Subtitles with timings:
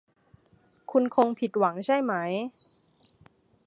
[0.91, 2.13] คุณคงผิดหวังใช่ไหม